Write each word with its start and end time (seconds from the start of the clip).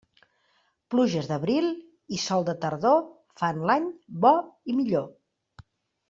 Pluges 0.93 1.27
d'abril 1.31 1.67
i 2.17 2.19
sol 2.23 2.47
de 2.49 2.55
tardor 2.63 3.03
fan 3.41 3.61
l'any 3.71 3.85
bo 4.25 4.31
i 4.75 4.79
millor. 4.79 5.05